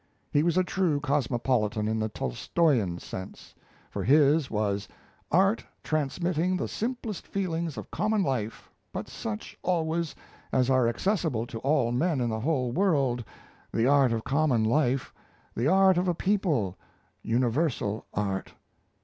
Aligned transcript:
He 0.33 0.41
was 0.41 0.57
a 0.57 0.63
true 0.63 0.99
cosmopolitan 0.99 1.87
in 1.87 1.99
the 1.99 2.09
Tolstoyan 2.09 2.97
sense; 2.97 3.53
for 3.91 4.03
his 4.03 4.49
was 4.49 4.87
"art 5.31 5.63
transmitting 5.83 6.57
the 6.57 6.67
simplest 6.67 7.27
feelings 7.27 7.77
of 7.77 7.91
common 7.91 8.23
life, 8.23 8.71
but 8.91 9.07
such, 9.07 9.55
always, 9.61 10.15
as 10.51 10.71
are 10.71 10.87
accessible 10.87 11.45
to 11.45 11.59
all 11.59 11.91
men 11.91 12.19
in 12.19 12.31
the 12.31 12.39
whole 12.39 12.71
world 12.71 13.23
the 13.71 13.85
art 13.85 14.11
of 14.11 14.23
common 14.23 14.63
life 14.63 15.13
the 15.55 15.67
art 15.67 15.99
of 15.99 16.07
a 16.07 16.15
people 16.15 16.77
universal 17.21 18.07
art." 18.11 18.53